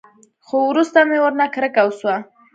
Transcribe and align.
خو 0.45 0.57
وروسته 0.71 0.99
مې 1.09 1.17
ورنه 1.21 1.45
کرکه 1.53 1.81
وسوه. 1.85 2.15